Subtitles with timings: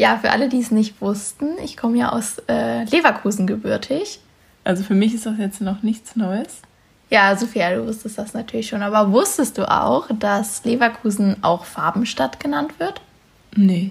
[0.00, 4.20] Ja, für alle, die es nicht wussten, ich komme ja aus äh, Leverkusen gebürtig.
[4.64, 6.62] Also für mich ist das jetzt noch nichts Neues.
[7.10, 8.80] Ja, Sophia, du wusstest das natürlich schon.
[8.80, 13.02] Aber wusstest du auch, dass Leverkusen auch Farbenstadt genannt wird?
[13.54, 13.90] Nee.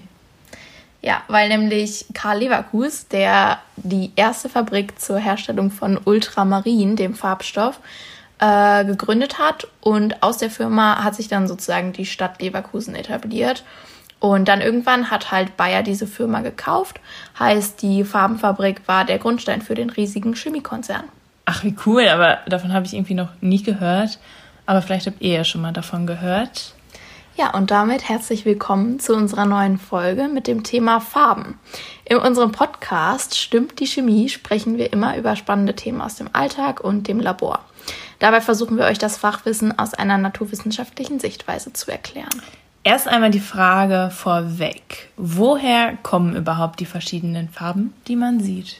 [1.00, 7.78] Ja, weil nämlich Karl Leverkus, der die erste Fabrik zur Herstellung von Ultramarin, dem Farbstoff,
[8.40, 9.68] äh, gegründet hat.
[9.80, 13.62] Und aus der Firma hat sich dann sozusagen die Stadt Leverkusen etabliert.
[14.20, 17.00] Und dann irgendwann hat halt Bayer diese Firma gekauft.
[17.38, 21.04] Heißt, die Farbenfabrik war der Grundstein für den riesigen Chemiekonzern.
[21.46, 24.18] Ach, wie cool, aber davon habe ich irgendwie noch nie gehört.
[24.66, 26.74] Aber vielleicht habt ihr ja schon mal davon gehört.
[27.36, 31.58] Ja, und damit herzlich willkommen zu unserer neuen Folge mit dem Thema Farben.
[32.04, 36.80] In unserem Podcast Stimmt die Chemie sprechen wir immer über spannende Themen aus dem Alltag
[36.80, 37.60] und dem Labor.
[38.18, 42.42] Dabei versuchen wir euch das Fachwissen aus einer naturwissenschaftlichen Sichtweise zu erklären.
[42.82, 45.10] Erst einmal die Frage vorweg.
[45.18, 48.76] Woher kommen überhaupt die verschiedenen Farben, die man sieht?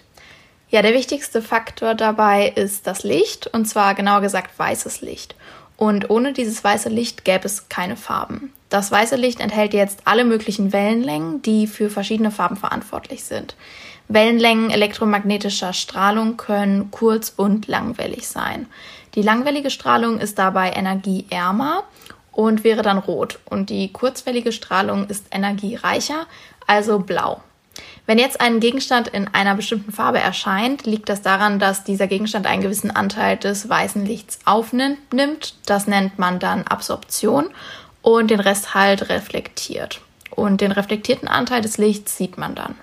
[0.71, 5.35] Ja, der wichtigste Faktor dabei ist das Licht, und zwar genauer gesagt weißes Licht.
[5.77, 8.53] Und ohne dieses weiße Licht gäbe es keine Farben.
[8.71, 13.55] Das weiße Licht enthält jetzt alle möglichen Wellenlängen, die für verschiedene Farben verantwortlich sind.
[14.09, 18.67] Wellenlängen elektromagnetischer Strahlung können kurz- und langwellig sein.
[19.15, 21.85] Die langwellige Strahlung ist dabei energieärmer
[22.33, 23.39] und wäre dann rot.
[23.45, 26.27] Und die kurzwellige Strahlung ist energiereicher,
[26.67, 27.43] also blau.
[28.07, 32.47] Wenn jetzt ein Gegenstand in einer bestimmten Farbe erscheint, liegt das daran, dass dieser Gegenstand
[32.47, 35.55] einen gewissen Anteil des weißen Lichts aufnimmt.
[35.67, 37.51] Das nennt man dann Absorption
[38.03, 40.01] und den Rest halt reflektiert.
[40.31, 42.75] Und den reflektierten Anteil des Lichts sieht man dann.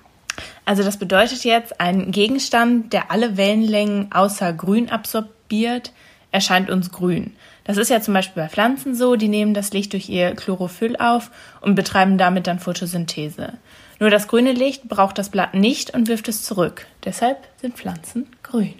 [0.65, 5.91] Also das bedeutet jetzt, ein Gegenstand, der alle Wellenlängen außer grün absorbiert,
[6.31, 7.35] erscheint uns grün.
[7.67, 10.95] Das ist ja zum Beispiel bei Pflanzen so, die nehmen das Licht durch ihr Chlorophyll
[10.95, 11.29] auf
[11.59, 13.53] und betreiben damit dann Photosynthese.
[13.99, 16.87] Nur das grüne Licht braucht das Blatt nicht und wirft es zurück.
[17.03, 18.73] Deshalb sind Pflanzen grün.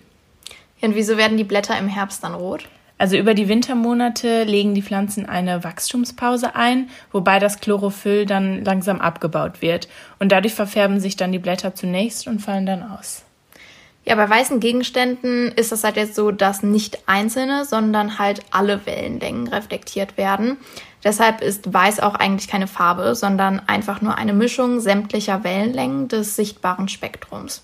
[0.81, 2.65] Und wieso werden die Blätter im Herbst dann rot?
[2.97, 9.01] Also über die Wintermonate legen die Pflanzen eine Wachstumspause ein, wobei das Chlorophyll dann langsam
[9.01, 9.89] abgebaut wird.
[10.17, 13.26] Und dadurch verfärben sich dann die Blätter zunächst und fallen dann aus.
[14.07, 18.85] Ja, bei weißen Gegenständen ist das halt jetzt so, dass nicht einzelne, sondern halt alle
[18.85, 20.55] Wellenlängen reflektiert werden.
[21.03, 26.37] Deshalb ist weiß auch eigentlich keine Farbe, sondern einfach nur eine Mischung sämtlicher Wellenlängen des
[26.37, 27.63] sichtbaren Spektrums.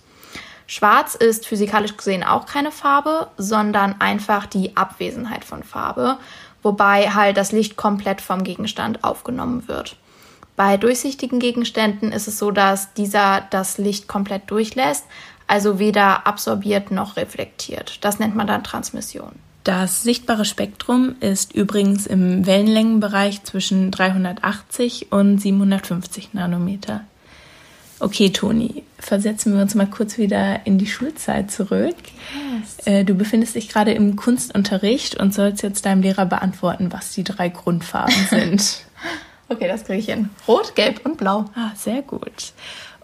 [0.68, 6.18] Schwarz ist physikalisch gesehen auch keine Farbe, sondern einfach die Abwesenheit von Farbe,
[6.62, 9.96] wobei halt das Licht komplett vom Gegenstand aufgenommen wird.
[10.56, 15.06] Bei durchsichtigen Gegenständen ist es so, dass dieser das Licht komplett durchlässt,
[15.48, 17.98] also weder absorbiert noch reflektiert.
[18.02, 19.31] Das nennt man dann Transmission.
[19.64, 27.02] Das sichtbare Spektrum ist übrigens im Wellenlängenbereich zwischen 380 und 750 Nanometer.
[28.00, 31.96] Okay, Toni, versetzen wir uns mal kurz wieder in die Schulzeit zurück.
[32.60, 32.86] Yes.
[32.86, 37.24] Äh, du befindest dich gerade im Kunstunterricht und sollst jetzt deinem Lehrer beantworten, was die
[37.24, 38.81] drei Grundfarben sind.
[39.48, 40.30] okay, das kriege ich hin.
[40.46, 41.46] Rot, Gelb und Blau.
[41.56, 42.52] Ah, sehr gut.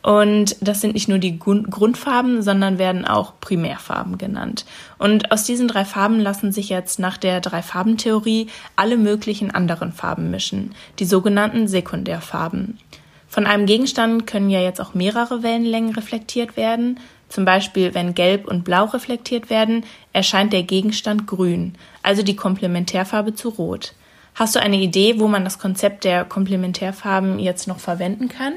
[0.02, 4.66] Und das sind nicht nur die Grundfarben, sondern werden auch Primärfarben genannt.
[4.98, 10.32] Und aus diesen drei Farben lassen sich jetzt nach der Drei-Farben-Theorie alle möglichen anderen Farben
[10.32, 12.80] mischen, die sogenannten Sekundärfarben.
[13.28, 17.00] Von einem Gegenstand können ja jetzt auch mehrere Wellenlängen reflektiert werden.
[17.28, 19.84] Zum Beispiel, wenn Gelb und Blau reflektiert werden,
[20.14, 23.94] erscheint der Gegenstand grün, also die Komplementärfarbe zu Rot.
[24.34, 28.54] Hast du eine Idee, wo man das Konzept der Komplementärfarben jetzt noch verwenden kann?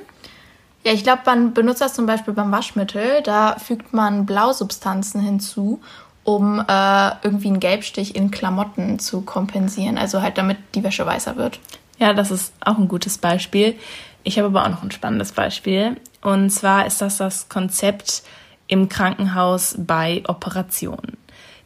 [0.84, 3.22] Ja, ich glaube, man benutzt das zum Beispiel beim Waschmittel.
[3.22, 5.80] Da fügt man Blausubstanzen hinzu,
[6.24, 9.96] um äh, irgendwie einen Gelbstich in Klamotten zu kompensieren.
[9.96, 11.60] Also halt, damit die Wäsche weißer wird.
[11.98, 13.76] Ja, das ist auch ein gutes Beispiel.
[14.24, 15.96] Ich habe aber auch noch ein spannendes Beispiel.
[16.20, 18.22] Und zwar ist das das Konzept
[18.66, 21.16] im Krankenhaus bei Operationen.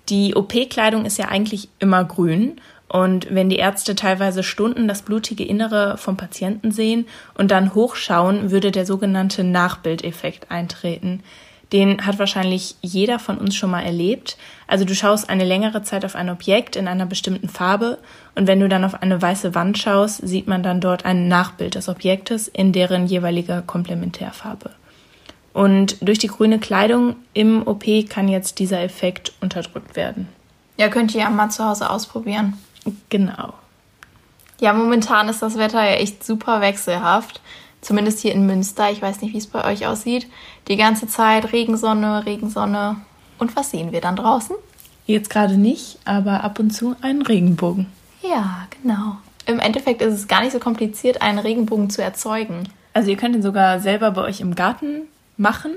[0.09, 5.45] Die OP-Kleidung ist ja eigentlich immer grün und wenn die Ärzte teilweise Stunden das blutige
[5.45, 11.23] Innere vom Patienten sehen und dann hochschauen, würde der sogenannte Nachbildeffekt eintreten.
[11.73, 14.37] Den hat wahrscheinlich jeder von uns schon mal erlebt.
[14.69, 17.99] Also du schaust eine längere Zeit auf ein Objekt in einer bestimmten Farbe
[18.37, 21.75] und wenn du dann auf eine weiße Wand schaust, sieht man dann dort ein Nachbild
[21.75, 24.71] des Objektes in deren jeweiliger Komplementärfarbe.
[25.53, 30.29] Und durch die grüne Kleidung im OP kann jetzt dieser Effekt unterdrückt werden.
[30.77, 32.59] Ja, könnt ihr ja mal zu Hause ausprobieren.
[33.09, 33.55] Genau.
[34.61, 37.41] Ja, momentan ist das Wetter ja echt super wechselhaft.
[37.81, 38.91] Zumindest hier in Münster.
[38.91, 40.27] Ich weiß nicht, wie es bei euch aussieht.
[40.69, 42.97] Die ganze Zeit Regensonne, Regensonne.
[43.39, 44.57] Und was sehen wir dann draußen?
[45.07, 47.87] Jetzt gerade nicht, aber ab und zu einen Regenbogen.
[48.23, 49.19] Ja, genau.
[49.47, 52.69] Im Endeffekt ist es gar nicht so kompliziert, einen Regenbogen zu erzeugen.
[52.93, 55.03] Also ihr könnt ihn sogar selber bei euch im Garten
[55.37, 55.77] machen,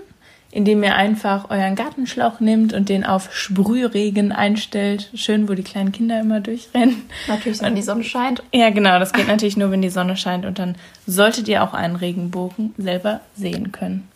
[0.51, 5.09] indem ihr einfach euren Gartenschlauch nehmt und den auf Sprühregen einstellt.
[5.13, 7.03] Schön, wo die kleinen Kinder immer durchrennen.
[7.27, 8.41] Natürlich, wenn die Sonne scheint.
[8.53, 8.99] Ja, genau.
[8.99, 10.45] Das geht natürlich nur, wenn die Sonne scheint.
[10.45, 10.75] Und dann
[11.05, 14.07] solltet ihr auch einen Regenbogen selber sehen können.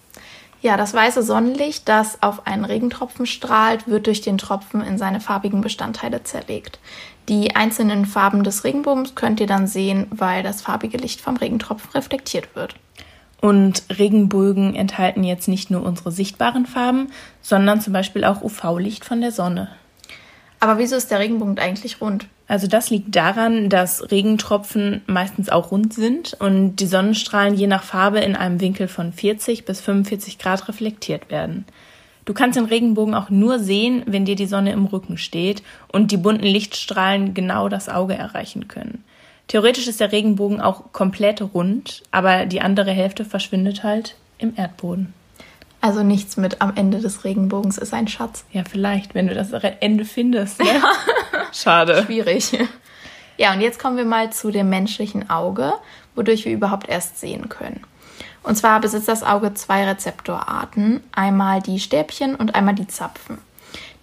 [0.63, 5.19] Ja, das weiße Sonnenlicht, das auf einen Regentropfen strahlt, wird durch den Tropfen in seine
[5.19, 6.79] farbigen Bestandteile zerlegt.
[7.27, 11.91] Die einzelnen Farben des Regenbogens könnt ihr dann sehen, weil das farbige Licht vom Regentropfen
[11.91, 12.75] reflektiert wird.
[13.43, 17.09] Und Regenbögen enthalten jetzt nicht nur unsere sichtbaren Farben,
[17.41, 19.67] sondern zum Beispiel auch UV-Licht von der Sonne.
[20.61, 22.27] Aber wieso ist der Regenbogen eigentlich rund?
[22.47, 27.83] Also das liegt daran, dass Regentropfen meistens auch rund sind und die Sonnenstrahlen je nach
[27.83, 31.65] Farbe in einem Winkel von 40 bis 45 Grad reflektiert werden.
[32.23, 36.11] Du kannst den Regenbogen auch nur sehen, wenn dir die Sonne im Rücken steht und
[36.11, 39.03] die bunten Lichtstrahlen genau das Auge erreichen können.
[39.47, 45.13] Theoretisch ist der Regenbogen auch komplett rund, aber die andere Hälfte verschwindet halt im Erdboden.
[45.81, 48.45] Also nichts mit am Ende des Regenbogens ist ein Schatz.
[48.53, 50.59] Ja, vielleicht, wenn du das Ende findest.
[50.59, 50.67] Ne?
[50.67, 50.81] Ja.
[51.51, 52.03] Schade.
[52.05, 52.57] Schwierig.
[53.37, 55.73] Ja, und jetzt kommen wir mal zu dem menschlichen Auge,
[56.15, 57.81] wodurch wir überhaupt erst sehen können.
[58.43, 63.39] Und zwar besitzt das Auge zwei Rezeptorarten, einmal die Stäbchen und einmal die Zapfen.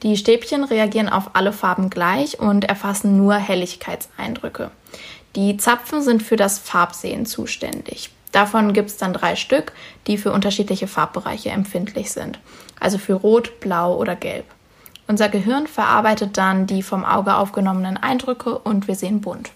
[0.03, 4.71] Die Stäbchen reagieren auf alle Farben gleich und erfassen nur Helligkeitseindrücke.
[5.37, 8.11] Die Zapfen sind für das Farbsehen zuständig.
[8.33, 9.73] Davon gibt es dann drei Stück,
[10.07, 12.39] die für unterschiedliche Farbbereiche empfindlich sind.
[12.79, 14.45] Also für Rot, Blau oder Gelb.
[15.07, 19.51] Unser Gehirn verarbeitet dann die vom Auge aufgenommenen Eindrücke und wir sehen bunt.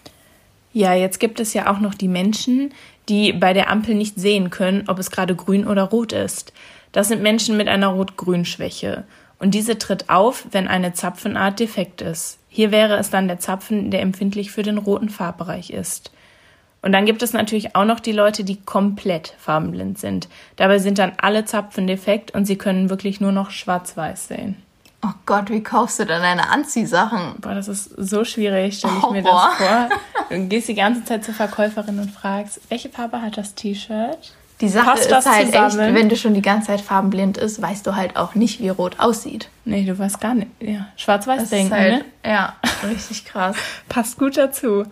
[0.73, 2.73] Ja, jetzt gibt es ja auch noch die Menschen,
[3.07, 6.51] die bei der Ampel nicht sehen können, ob es gerade grün oder rot ist.
[6.91, 9.05] Das sind Menschen mit einer Rot-Grün-Schwäche.
[9.39, 12.39] Und diese tritt auf, wenn eine Zapfenart defekt ist.
[12.55, 16.11] Hier wäre es dann der Zapfen, der empfindlich für den roten Farbbereich ist.
[16.81, 20.29] Und dann gibt es natürlich auch noch die Leute, die komplett farbenblind sind.
[20.55, 24.55] Dabei sind dann alle Zapfen defekt und sie können wirklich nur noch schwarz-weiß sehen.
[25.03, 27.41] Oh Gott, wie kaufst du denn deine Anziehsachen?
[27.41, 29.89] Boah, das ist so schwierig, stelle ich mir das vor.
[30.29, 34.31] Du gehst die ganze Zeit zur Verkäuferin und fragst, welche Farbe hat das T-Shirt?
[34.61, 35.79] Die Sache Passt ist halt zusammen?
[35.79, 38.69] echt, wenn du schon die ganze Zeit farbenblind ist, weißt du halt auch nicht, wie
[38.69, 39.49] rot aussieht.
[39.65, 40.49] Nee, du weißt gar nicht.
[40.61, 42.05] Ja, schwarz-weiß denken, halt, ne?
[42.25, 42.55] Ja,
[42.89, 43.57] richtig krass.
[43.89, 44.85] Passt gut dazu.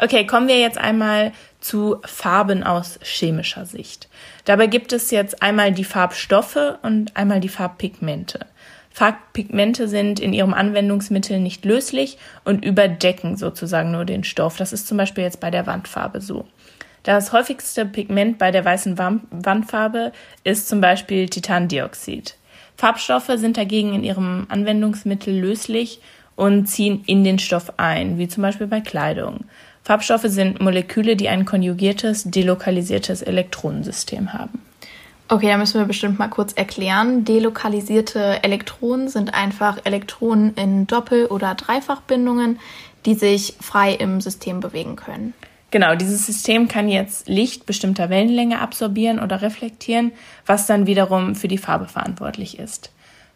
[0.00, 4.08] Okay, kommen wir jetzt einmal zu Farben aus chemischer Sicht.
[4.44, 8.46] Dabei gibt es jetzt einmal die Farbstoffe und einmal die Farbpigmente.
[8.98, 14.56] Farbpigmente sind in ihrem Anwendungsmittel nicht löslich und überdecken sozusagen nur den Stoff.
[14.56, 16.46] Das ist zum Beispiel jetzt bei der Wandfarbe so.
[17.08, 20.12] Das häufigste Pigment bei der weißen Wandfarbe
[20.44, 22.36] ist zum Beispiel Titandioxid.
[22.76, 26.02] Farbstoffe sind dagegen in ihrem Anwendungsmittel löslich
[26.36, 29.46] und ziehen in den Stoff ein, wie zum Beispiel bei Kleidung.
[29.84, 34.60] Farbstoffe sind Moleküle, die ein konjugiertes, delokalisiertes Elektronensystem haben.
[35.28, 37.24] Okay, da müssen wir bestimmt mal kurz erklären.
[37.24, 42.58] Delokalisierte Elektronen sind einfach Elektronen in Doppel- oder Dreifachbindungen,
[43.06, 45.32] die sich frei im System bewegen können.
[45.70, 50.12] Genau, dieses System kann jetzt Licht bestimmter Wellenlänge absorbieren oder reflektieren,
[50.46, 52.90] was dann wiederum für die Farbe verantwortlich ist.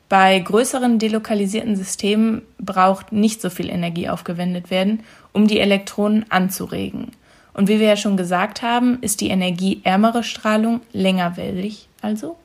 [0.08, 7.12] Bei größeren delokalisierten Systemen braucht nicht so viel Energie aufgewendet werden, um die Elektronen anzuregen.
[7.54, 12.36] Und wie wir ja schon gesagt haben, ist die energieärmere Strahlung längerwellig, also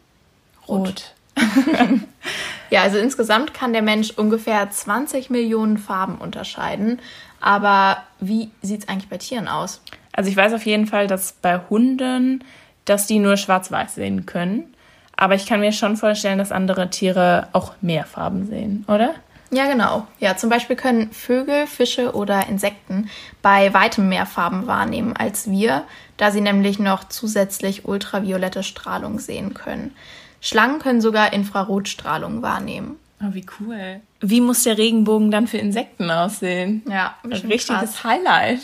[0.67, 1.13] rot.
[2.69, 6.99] ja, also insgesamt kann der Mensch ungefähr 20 Millionen Farben unterscheiden.
[7.39, 9.81] Aber wie sieht es eigentlich bei Tieren aus?
[10.13, 12.43] Also ich weiß auf jeden Fall, dass bei Hunden,
[12.85, 14.73] dass die nur schwarz-weiß sehen können.
[15.15, 19.15] Aber ich kann mir schon vorstellen, dass andere Tiere auch mehr Farben sehen, oder?
[19.49, 20.05] Ja, genau.
[20.19, 23.09] Ja, zum Beispiel können Vögel, Fische oder Insekten
[23.41, 25.83] bei weitem mehr Farben wahrnehmen als wir,
[26.17, 29.95] da sie nämlich noch zusätzlich ultraviolette Strahlung sehen können.
[30.41, 32.97] Schlangen können sogar Infrarotstrahlung wahrnehmen.
[33.21, 34.01] Oh, wie cool.
[34.19, 36.83] Wie muss der Regenbogen dann für Insekten aussehen?
[36.87, 38.03] Ja, ein richtiges krass.
[38.03, 38.59] Highlight.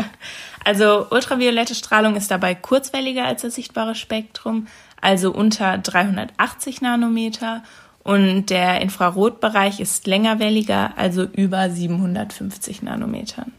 [0.64, 4.68] also ultraviolette Strahlung ist dabei kurzwelliger als das sichtbare Spektrum,
[5.02, 7.62] also unter 380 Nanometer.
[8.02, 13.52] Und der Infrarotbereich ist längerwelliger, also über 750 Nanometern.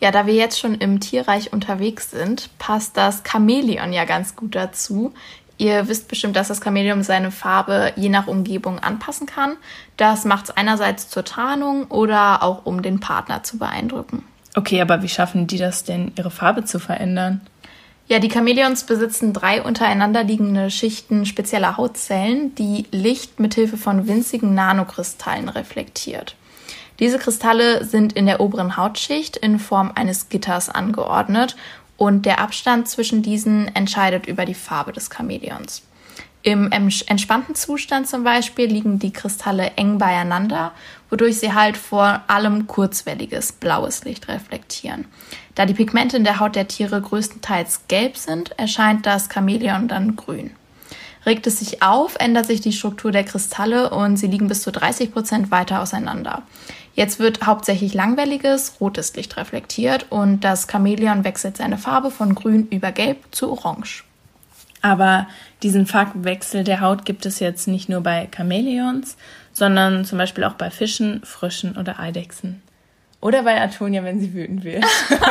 [0.00, 4.54] Ja, da wir jetzt schon im Tierreich unterwegs sind, passt das Chamäleon ja ganz gut
[4.54, 5.12] dazu.
[5.56, 9.56] Ihr wisst bestimmt, dass das Chamäleon seine Farbe je nach Umgebung anpassen kann.
[9.96, 14.24] Das macht es einerseits zur Tarnung oder auch um den Partner zu beeindrucken.
[14.56, 17.40] Okay, aber wie schaffen die das denn, ihre Farbe zu verändern?
[18.06, 24.54] Ja, die Chamäleons besitzen drei untereinander liegende Schichten spezieller Hautzellen, die Licht mithilfe von winzigen
[24.54, 26.36] Nanokristallen reflektiert.
[27.00, 31.56] Diese Kristalle sind in der oberen Hautschicht in Form eines Gitters angeordnet
[31.96, 35.82] Und der Abstand zwischen diesen entscheidet über die Farbe des Chamäleons.
[36.42, 40.72] Im entspannten Zustand zum Beispiel liegen die Kristalle eng beieinander,
[41.08, 45.06] wodurch sie halt vor allem kurzwelliges blaues Licht reflektieren.
[45.54, 50.16] Da die Pigmente in der Haut der Tiere größtenteils gelb sind, erscheint das Chamäleon dann
[50.16, 50.50] grün.
[51.26, 54.70] Regt es sich auf, ändert sich die Struktur der Kristalle und sie liegen bis zu
[54.70, 56.42] 30 Prozent weiter auseinander.
[56.94, 62.68] Jetzt wird hauptsächlich langwelliges, rotes Licht reflektiert und das Chamäleon wechselt seine Farbe von grün
[62.68, 64.04] über gelb zu orange.
[64.80, 65.26] Aber
[65.62, 69.16] diesen Farbwechsel der Haut gibt es jetzt nicht nur bei Chamäleons,
[69.52, 72.62] sondern zum Beispiel auch bei Fischen, Fröschen oder Eidechsen.
[73.22, 74.84] Oder bei Antonia, wenn sie wütend wird.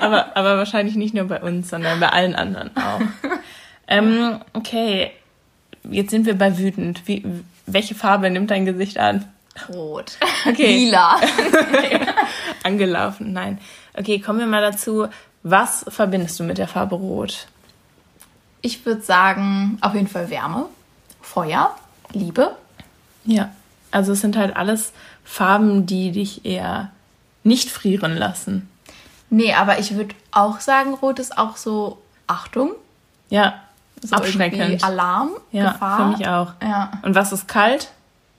[0.00, 3.00] aber, aber wahrscheinlich nicht nur bei uns, sondern bei allen anderen auch.
[3.88, 5.10] Ähm, okay,
[5.90, 7.02] jetzt sind wir bei wütend.
[7.06, 7.24] Wie,
[7.66, 9.24] welche Farbe nimmt dein Gesicht an?
[9.68, 10.18] Rot.
[10.46, 10.84] Okay.
[10.84, 11.18] Lila.
[12.62, 13.58] Angelaufen, nein.
[13.94, 15.08] Okay, kommen wir mal dazu.
[15.42, 17.48] Was verbindest du mit der Farbe Rot?
[18.60, 20.66] Ich würde sagen, auf jeden Fall Wärme,
[21.20, 21.74] Feuer,
[22.12, 22.56] Liebe.
[23.24, 23.50] Ja,
[23.90, 24.92] also es sind halt alles
[25.24, 26.90] Farben, die dich eher
[27.44, 28.68] nicht frieren lassen.
[29.30, 32.72] Nee, aber ich würde auch sagen, Rot ist auch so Achtung.
[33.30, 33.60] Ja,
[34.02, 34.82] so abschreckend.
[34.84, 35.96] Alarm, ja, Gefahr.
[35.96, 36.52] für mich auch.
[36.62, 36.92] Ja.
[37.02, 37.90] Und was ist kalt?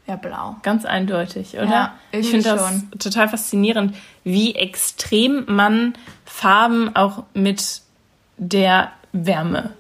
[0.07, 0.55] Ja, blau.
[0.63, 1.65] Ganz eindeutig, oder?
[1.65, 2.91] Ja, ich finde das schon.
[2.97, 5.93] total faszinierend, wie extrem man
[6.25, 7.81] Farben auch mit
[8.37, 9.71] der Wärme.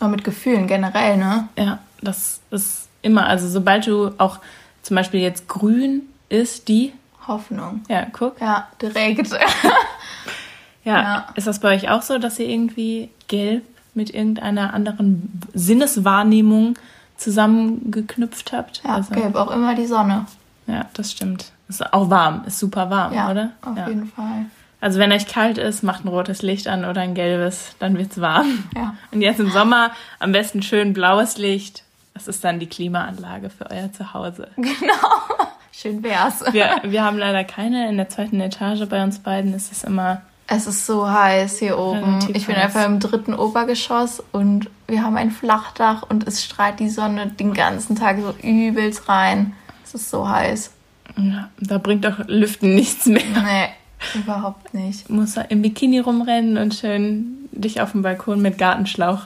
[0.00, 1.48] Und mit Gefühlen generell, ne?
[1.56, 4.40] Ja, das ist immer, also sobald du auch
[4.82, 6.92] zum Beispiel jetzt grün ist, die
[7.26, 7.84] Hoffnung.
[7.88, 8.40] Ja, guck.
[8.40, 9.30] Ja, direkt.
[10.84, 11.02] ja.
[11.02, 11.26] ja.
[11.36, 13.64] Ist das bei euch auch so, dass ihr irgendwie gelb
[13.96, 16.78] mit irgendeiner anderen Sinneswahrnehmung
[17.16, 18.82] zusammengeknüpft habt?
[18.84, 20.26] Ja, also, gelb auch immer die Sonne.
[20.66, 21.52] Ja, das stimmt.
[21.68, 23.50] Ist auch warm, ist super warm, ja, oder?
[23.62, 23.88] Auf ja.
[23.88, 24.46] jeden Fall.
[24.80, 28.20] Also wenn euch kalt ist, macht ein rotes Licht an oder ein gelbes, dann wird's
[28.20, 28.64] warm.
[28.76, 28.94] Ja.
[29.10, 31.82] Und jetzt im Sommer am besten schön blaues Licht.
[32.14, 34.48] Das ist dann die Klimaanlage für euer Zuhause.
[34.56, 35.46] Genau.
[35.72, 36.42] Schön wär's.
[36.52, 37.90] Wir, wir haben leider keine.
[37.90, 40.22] In der zweiten Etage bei uns beiden ist es immer.
[40.48, 42.18] Es ist so heiß hier oben.
[42.32, 42.64] Ich bin heiß.
[42.64, 47.52] einfach im dritten Obergeschoss und wir haben ein Flachdach und es strahlt die Sonne den
[47.52, 49.54] ganzen Tag so übelst rein.
[49.84, 50.70] Es ist so heiß.
[51.16, 53.22] Ja, da bringt doch Lüften nichts mehr.
[53.24, 55.08] Nee, überhaupt nicht.
[55.08, 59.22] Du musst im Bikini rumrennen und schön dich auf dem Balkon mit Gartenschlauch.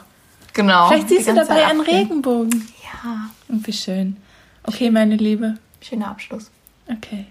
[0.54, 0.88] Genau.
[0.88, 2.66] Vielleicht siehst du dabei einen Regenbogen.
[2.82, 3.30] Ja.
[3.48, 4.16] Und wie schön.
[4.62, 5.56] Okay, meine Liebe.
[5.80, 6.50] Schöner Abschluss.
[6.88, 7.26] Okay.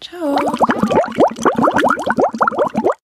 [0.00, 0.36] Ciao.